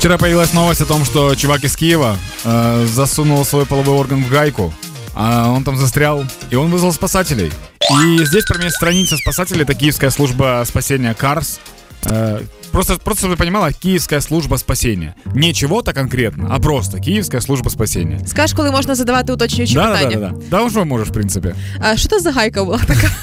Вчера 0.00 0.16
появилась 0.16 0.54
новость 0.54 0.80
о 0.80 0.86
том, 0.86 1.04
что 1.04 1.34
чувак 1.34 1.62
из 1.62 1.76
Киева 1.76 2.16
э, 2.44 2.86
засунул 2.86 3.44
свой 3.44 3.66
половой 3.66 3.96
орган 3.96 4.24
в 4.24 4.30
гайку, 4.30 4.72
а 5.14 5.50
он 5.50 5.62
там 5.62 5.76
застрял, 5.76 6.24
и 6.48 6.56
он 6.56 6.70
вызвал 6.70 6.94
спасателей. 6.94 7.52
И 7.92 8.24
здесь 8.24 8.46
про 8.46 8.56
меня 8.56 8.70
страница 8.70 9.18
спасателей, 9.18 9.64
это 9.64 9.74
Киевская 9.74 10.08
служба 10.08 10.64
спасения 10.66 11.12
КАРС. 11.12 11.60
Э, 12.06 12.40
просто, 12.72 12.96
просто 12.98 13.22
чтобы 13.26 13.34
ты 13.34 13.38
понимала, 13.38 13.72
Киевская 13.72 14.20
служба 14.20 14.56
спасения. 14.56 15.14
Не 15.34 15.52
чего-то 15.54 15.92
конкретно, 15.92 16.48
а 16.50 16.58
просто 16.58 16.98
Киевская 17.00 17.40
служба 17.40 17.70
спасения. 17.70 18.20
Скаж, 18.26 18.52
коли 18.52 18.70
можна 18.70 18.94
задавати 18.94 19.32
уточнюючі 19.32 19.74
Да, 19.74 19.82
да, 19.82 19.92
да, 19.92 19.98
питання. 19.98 20.16
да, 20.16 20.36
да. 20.36 20.44
Да, 20.50 20.62
уже 20.64 20.84
можешь, 20.84 21.08
в 21.08 21.12
принципе. 21.12 21.54
А 21.80 21.96
що 21.96 22.08
це 22.08 22.20
за 22.20 22.30
гайка 22.32 22.64
була 22.64 22.78
така? 22.86 23.10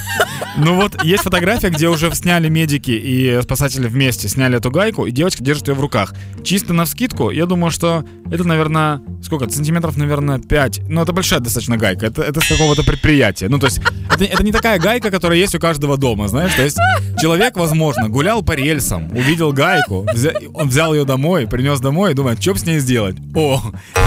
Ну 0.60 0.74
вот, 0.74 1.04
есть 1.04 1.22
фотография, 1.22 1.70
где 1.70 1.88
уже 1.88 2.14
сняли 2.14 2.50
медики 2.50 2.90
и 2.90 3.40
спасатели 3.42 3.86
вместе, 3.86 4.28
сняли 4.28 4.56
эту 4.58 4.70
гайку, 4.72 5.06
и 5.06 5.12
девочка 5.12 5.44
держит 5.44 5.68
ее 5.68 5.74
в 5.74 5.80
руках. 5.80 6.14
Чисто 6.42 6.72
на 6.72 6.82
вскидку, 6.84 7.30
я 7.30 7.46
думаю, 7.46 7.70
что 7.70 8.04
это, 8.30 8.44
наверное, 8.44 9.00
сколько, 9.22 9.48
сантиметров, 9.50 9.96
наверное, 9.96 10.38
5. 10.38 10.80
Ну, 10.88 11.02
это 11.02 11.12
большая 11.12 11.40
достаточно 11.40 11.76
гайка, 11.76 12.06
это, 12.06 12.22
это 12.22 12.40
с 12.40 12.48
какого-то 12.48 12.82
предприятия. 12.82 13.48
Ну, 13.48 13.58
то 13.58 13.66
есть, 13.66 13.80
это, 14.14 14.24
это 14.24 14.42
не 14.42 14.52
такая 14.52 14.78
гайка, 14.78 15.10
которая 15.10 15.38
есть 15.38 15.54
у 15.54 15.58
каждого 15.58 15.96
дома, 15.96 16.28
знаешь, 16.28 16.54
то 16.54 16.62
есть, 16.62 16.78
человек, 17.20 17.56
возможно, 17.56 18.08
гулял 18.08 18.42
по 18.42 18.52
рельсам, 18.52 19.10
увидел 19.16 19.52
гайку, 19.52 20.06
взя- 20.14 20.50
он 20.54 20.68
взял 20.68 20.94
ее 20.94 21.04
домой, 21.04 21.46
принес 21.46 21.80
домой 21.80 22.10
и 22.12 22.14
думает, 22.14 22.42
что 22.42 22.54
с 22.54 22.66
ней 22.66 22.78
сделать? 22.80 23.16
О, 23.34 23.60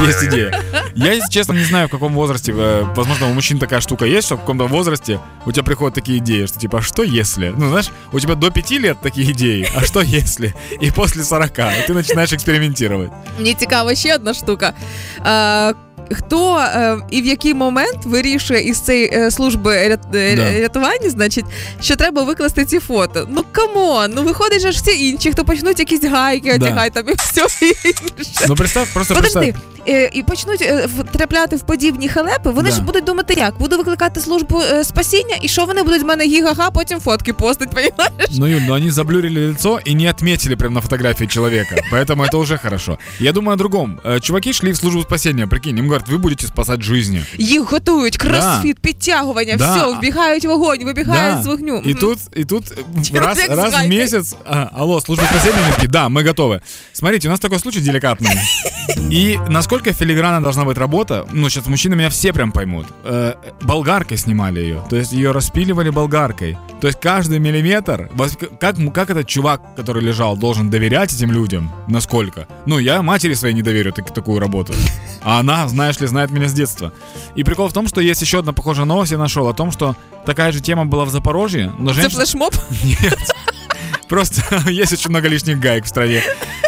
есть 0.07 0.23
идея. 0.23 0.59
Я, 0.95 1.13
если 1.13 1.29
честно, 1.29 1.53
не 1.53 1.63
знаю, 1.65 1.87
в 1.87 1.91
каком 1.91 2.13
возрасте, 2.13 2.53
э, 2.55 2.83
возможно, 2.95 3.27
у 3.29 3.33
мужчин 3.33 3.59
такая 3.59 3.81
штука 3.81 4.05
есть, 4.05 4.25
что 4.27 4.35
в 4.35 4.39
каком-то 4.41 4.65
возрасте 4.67 5.19
у 5.45 5.51
тебя 5.51 5.63
приходят 5.63 5.95
такие 5.95 6.17
идеи, 6.19 6.45
что 6.45 6.59
типа, 6.59 6.77
а 6.77 6.81
что 6.81 7.03
если? 7.03 7.53
Ну, 7.57 7.69
знаешь, 7.69 7.89
у 8.13 8.19
тебя 8.19 8.35
до 8.35 8.49
5 8.51 8.71
лет 8.79 8.97
такие 9.01 9.31
идеи, 9.31 9.67
а 9.75 9.81
что 9.85 10.01
если? 10.01 10.53
И 10.81 10.91
после 10.91 11.23
40 11.23 11.51
ты 11.87 11.93
начинаешь 11.93 12.33
экспериментировать. 12.33 13.09
Мені 13.39 13.53
цікава 13.53 13.95
ще 13.95 14.10
одна 14.15 14.33
штука. 14.33 14.73
А, 15.23 15.73
хто 16.11 16.57
е, 16.59 16.97
і 17.09 17.21
в 17.21 17.25
який 17.25 17.53
момент 17.53 17.97
вирішує 18.05 18.61
із 18.61 18.79
цієї 18.79 19.09
е, 19.13 19.31
служби 19.31 19.71
рят- 19.87 20.15
е, 20.15 20.35
Да. 20.35 20.59
рятування, 20.59 21.09
значить, 21.09 21.45
що 21.81 21.95
треба 21.95 22.23
викласти 22.23 22.65
ці 22.65 22.79
фото. 22.79 23.27
Ну 23.29 23.43
come 23.51 23.86
on, 23.86 24.11
ну 24.15 24.23
виходить 24.23 24.61
же 24.61 24.71
ж 24.71 24.81
всі 24.81 25.09
інші, 25.09 25.31
хто 25.31 25.43
почнуть 25.45 25.79
якісь 25.79 26.03
гайки, 26.03 26.49
Да. 26.57 26.65
одягай 26.65 26.89
там 26.89 27.03
і 27.09 27.13
все 27.13 27.41
інше. 27.63 28.45
Ну, 28.49 28.55
представ, 28.55 28.87
просто 28.93 29.15
Подожди, 29.15 29.39
представь. 29.39 29.80
е, 29.88 30.10
і 30.12 30.22
почнуть 30.22 30.62
е, 30.62 30.86
втрапляти 30.98 31.56
в 31.56 31.60
подібні 31.62 32.08
халепи, 32.08 32.50
вони 32.50 32.70
Да. 32.70 32.76
ж 32.76 32.82
будуть 32.82 33.04
думати, 33.04 33.34
як 33.36 33.58
буду 33.58 33.76
викликати 33.76 34.20
службу 34.20 34.60
е, 34.62 34.84
спасіння, 34.84 35.36
і 35.42 35.48
що 35.48 35.64
вони 35.64 35.82
будуть 35.82 36.02
в 36.02 36.06
мене 36.06 36.24
гі-га-га, 36.24 36.70
потім 36.70 37.00
фотки 37.00 37.32
постить, 37.32 37.70
понімаєш? 37.70 38.30
Ну, 38.38 38.46
Юль, 38.46 38.60
ну 38.68 38.74
они 38.74 38.90
заблюрили 38.90 39.46
лицо 39.46 39.80
и 39.88 39.94
не 39.94 40.10
отметили 40.10 40.56
прям 40.56 40.74
на 40.74 40.80
фотографии 40.80 41.26
человека. 41.26 41.76
Поэтому 41.92 42.24
это 42.24 42.36
уже 42.38 42.58
хорошо. 42.58 42.98
Я 43.20 43.32
думаю 43.32 43.54
о 43.54 43.56
другом. 43.58 44.00
Э, 44.04 44.20
Чуваки 44.20 44.52
шли 44.52 44.70
в 44.72 44.76
службу 44.76 45.02
спасения, 45.02 45.46
прикинь, 45.46 45.78
им 45.78 45.84
говорят, 45.86 46.08
вы 46.08 46.18
будете 46.18 46.46
спасать 46.46 46.82
жизни. 46.82 47.22
Їх 47.38 47.62
готують, 47.72 48.16
кросфіт, 48.16 48.78
підтягування, 48.78 49.56
Да. 49.56 49.76
все, 49.76 49.98
вбігають 49.98 50.44
в 50.44 50.48
вогонь, 50.48 50.84
вибігають 50.84 51.36
Да. 51.36 51.42
з 51.42 51.46
вогню. 51.46 51.76
И 51.86 51.90
Мгм. 51.90 51.94
тут, 52.00 52.18
и 52.36 52.44
тут 52.44 52.64
э, 52.64 53.04
Человек 53.08 53.28
раз, 53.28 53.38
с 53.38 53.48
раз 53.48 53.72
в 53.72 53.76
гайкой. 53.76 53.98
месяц, 53.98 54.34
а, 54.44 54.66
алло, 54.72 55.00
служба 55.00 55.24
спасения, 55.30 55.62
они 55.64 55.72
такие, 55.74 55.88
да, 55.88 56.06
мы 56.08 56.22
готовы. 56.28 56.60
Смотрите, 56.92 57.28
у 57.28 57.30
нас 57.30 57.40
такой 57.40 57.58
случай 57.58 57.80
деликатный. 57.80 58.36
И 59.12 59.38
насколько 59.48 59.69
филигранна 59.79 60.41
должна 60.43 60.65
быть 60.65 60.77
работа, 60.77 61.25
ну, 61.31 61.49
сейчас 61.49 61.65
мужчины 61.67 61.95
меня 61.95 62.09
все 62.09 62.33
прям 62.33 62.51
поймут. 62.51 62.87
Э, 63.03 63.35
болгаркой 63.61 64.17
снимали 64.17 64.59
ее, 64.59 64.83
то 64.89 64.97
есть 64.97 65.13
ее 65.13 65.31
распиливали 65.31 65.89
болгаркой. 65.89 66.57
То 66.81 66.87
есть 66.87 66.99
каждый 66.99 67.39
миллиметр, 67.39 68.09
как, 68.59 68.75
как 68.93 69.09
этот 69.09 69.27
чувак, 69.27 69.61
который 69.75 70.03
лежал, 70.03 70.35
должен 70.35 70.69
доверять 70.69 71.13
этим 71.13 71.31
людям, 71.31 71.71
насколько? 71.87 72.47
Ну, 72.65 72.79
я 72.79 73.01
матери 73.01 73.33
своей 73.33 73.53
не 73.53 73.61
доверю 73.61 73.93
так- 73.93 74.13
такую 74.13 74.39
работу. 74.39 74.73
А 75.23 75.39
она, 75.39 75.67
знаешь 75.67 75.99
ли, 75.99 76.07
знает 76.07 76.31
меня 76.31 76.47
с 76.47 76.53
детства. 76.53 76.91
И 77.35 77.43
прикол 77.43 77.69
в 77.69 77.73
том, 77.73 77.87
что 77.87 78.01
есть 78.01 78.21
еще 78.21 78.39
одна 78.39 78.53
похожая 78.53 78.85
новость, 78.85 79.11
я 79.11 79.17
нашел 79.17 79.47
о 79.47 79.53
том, 79.53 79.71
что 79.71 79.95
такая 80.25 80.51
же 80.51 80.59
тема 80.59 80.85
была 80.85 81.05
в 81.05 81.09
Запорожье, 81.11 81.71
но 81.77 81.93
женщина... 81.93 82.23
флешмоб? 82.25 82.53
Нет. 82.83 83.19
Просто 84.09 84.41
есть 84.69 84.91
очень 84.91 85.09
много 85.09 85.29
лишних 85.29 85.59
гаек 85.59 85.85
в 85.85 85.87
стране. 85.87 86.21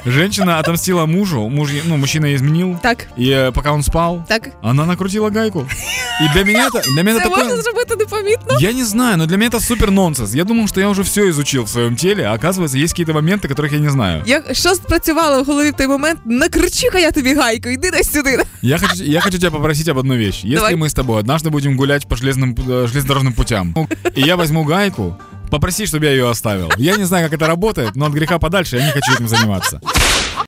Женщина 0.06 0.59
отомстила 0.59 1.06
мужу, 1.06 1.49
муж, 1.49 1.71
е- 1.72 1.83
ну, 1.84 1.97
мужчина 1.97 2.27
ей 2.27 2.37
изменил, 2.37 2.78
Так, 2.83 3.06
и 3.19 3.28
э, 3.31 3.53
пока 3.53 3.72
он 3.72 3.83
спал, 3.83 4.25
так. 4.28 4.50
она 4.62 4.87
накрутила 4.87 5.31
гайку. 5.31 5.66
И 6.21 6.28
для 6.34 6.44
меня 6.44 6.69
это, 6.69 6.83
для 6.94 7.03
меня 7.03 7.19
это 7.19 7.22
Це 7.22 7.28
можна 7.28 7.44
такое... 7.44 7.62
зробити 7.62 7.97
непомітно? 7.97 8.59
Я 8.61 8.72
не 8.72 8.84
знаю, 8.84 9.16
но 9.16 9.27
для 9.27 9.37
меня 9.37 9.50
это 9.50 9.61
супер 9.61 9.91
нонсенс. 9.91 10.34
Я 10.34 10.44
думал, 10.44 10.66
что 10.69 10.81
я 10.81 10.89
уже 10.89 11.03
все 11.03 11.28
изучил 11.28 11.62
в 11.65 11.69
своем 11.69 11.97
теле, 11.97 12.25
а 12.25 12.33
оказывается, 12.37 12.78
есть 12.78 12.93
какие-то 12.93 13.12
моменты, 13.12 13.49
которых 13.49 13.72
я 13.72 13.78
не 13.78 13.91
знаю. 13.91 14.22
Як 14.27 14.44
що 14.53 14.75
спрацювало 14.75 15.43
в 15.43 15.47
голові 15.47 15.71
в 15.71 15.75
той 15.77 15.87
момент, 15.87 16.19
накричи-ка 16.25 16.99
я 16.99 17.11
тобі 17.11 17.34
гайку, 17.34 17.69
йди 17.69 17.91
десь 17.91 18.12
сюди. 18.12 18.39
Я 18.62 18.78
хочу, 18.78 19.05
я 19.05 19.21
хочу 19.21 19.39
тебя 19.39 19.50
попросить 19.50 19.89
об 19.89 19.99
одной 19.99 20.19
вещи. 20.19 20.47
Если 20.47 20.55
Давай. 20.56 20.75
мы 20.77 20.84
с 20.87 20.94
тобой 20.94 21.21
однажды 21.22 21.50
будем 21.50 21.77
гулять 21.77 22.09
по 22.09 22.16
железным, 22.16 22.55
э, 22.69 22.87
железнодорожным 22.87 23.33
путям, 23.33 23.75
и 24.16 24.21
я 24.22 24.37
возьму 24.37 24.65
гайку, 24.65 25.16
попроси, 25.50 25.87
чтобы 25.87 26.05
я 26.06 26.11
ее 26.11 26.28
оставил. 26.31 26.69
Я 26.78 26.97
не 26.97 27.05
знаю, 27.06 27.31
как 27.31 27.41
это 27.41 27.47
работает, 27.47 27.97
но 27.97 28.06
от 28.06 28.12
греха 28.12 28.39
подальше 28.39 28.77
я 28.77 28.87
не 28.87 28.93
хочу 28.93 29.12
этим 29.15 29.28
заниматься. 29.28 29.81